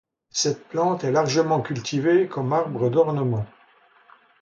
Cette 0.31 0.67
plante 0.67 1.03
est 1.03 1.11
largement 1.11 1.61
cultivée 1.61 2.27
comme 2.27 2.51
arbre 2.53 2.89
d'ornement. 2.89 3.45